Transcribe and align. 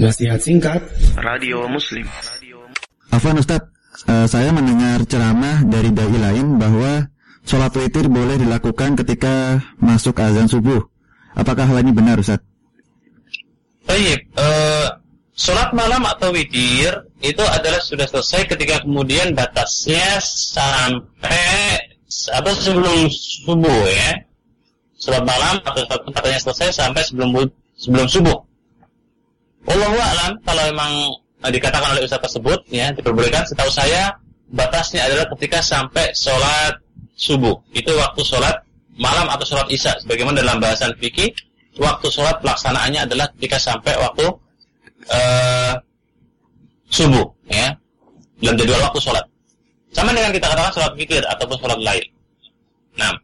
Nasihat 0.00 0.40
singkat 0.40 0.80
Radio 1.20 1.68
Muslim. 1.68 2.08
Afwan 3.12 3.36
Ustaz, 3.36 3.68
eh, 4.08 4.24
saya 4.24 4.48
mendengar 4.48 5.04
ceramah 5.04 5.60
dari 5.68 5.92
dai 5.92 6.08
lain 6.08 6.56
bahwa 6.56 7.04
sholat 7.44 7.68
witir 7.76 8.08
boleh 8.08 8.40
dilakukan 8.40 8.96
ketika 8.96 9.60
masuk 9.76 10.16
azan 10.24 10.48
subuh. 10.48 10.80
Apakah 11.36 11.68
hal 11.68 11.84
ini 11.84 11.92
benar 11.92 12.16
Ustaz? 12.16 12.40
Baik, 13.84 14.24
eh, 14.40 14.88
sholat 15.36 15.76
malam 15.76 16.00
atau 16.08 16.32
witir 16.32 16.96
itu 17.20 17.44
adalah 17.44 17.84
sudah 17.84 18.08
selesai 18.08 18.48
ketika 18.48 18.80
kemudian 18.80 19.36
batasnya 19.36 20.16
sampai 20.24 21.76
atau 22.08 22.52
sebelum 22.56 23.04
subuh 23.12 23.84
ya. 23.84 24.16
Sholat 24.96 25.28
malam 25.28 25.60
atau 25.60 25.84
sholat 25.84 26.00
katanya 26.08 26.40
selesai 26.40 26.68
sampai 26.72 27.04
sebelum 27.04 27.36
sebelum 27.76 28.08
subuh. 28.08 28.49
Wallahu 29.80 29.96
a'lam 29.96 30.32
kalau 30.44 30.62
memang 30.68 30.92
eh, 31.40 31.50
dikatakan 31.56 31.96
oleh 31.96 32.04
ustaz 32.04 32.20
tersebut 32.20 32.68
ya 32.68 32.92
diperbolehkan 32.92 33.48
setahu 33.48 33.72
saya 33.72 34.12
batasnya 34.52 35.08
adalah 35.08 35.24
ketika 35.32 35.64
sampai 35.64 36.12
sholat 36.12 36.76
subuh. 37.16 37.56
Itu 37.72 37.96
waktu 37.96 38.20
sholat 38.20 38.60
malam 39.00 39.24
atau 39.32 39.48
sholat 39.48 39.72
isya. 39.72 39.96
Sebagaimana 40.04 40.44
dalam 40.44 40.60
bahasan 40.60 40.92
fikih 41.00 41.32
waktu 41.80 42.12
sholat 42.12 42.44
pelaksanaannya 42.44 43.08
adalah 43.08 43.32
ketika 43.40 43.56
sampai 43.56 43.96
waktu 43.96 44.28
uh, 45.08 45.74
subuh 46.92 47.32
ya. 47.48 47.72
Dalam 48.44 48.60
jadwal 48.60 48.84
waktu 48.84 49.00
sholat. 49.00 49.24
Sama 49.96 50.12
dengan 50.12 50.28
kita 50.36 50.44
katakan 50.44 50.76
sholat 50.76 50.92
fikir 50.92 51.24
ataupun 51.24 51.56
sholat 51.56 51.80
lain. 51.80 52.04
Nah 53.00 53.16